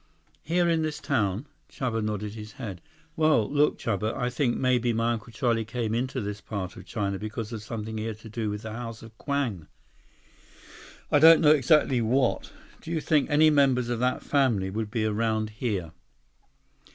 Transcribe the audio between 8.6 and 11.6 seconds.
the House of Kwang. I don't know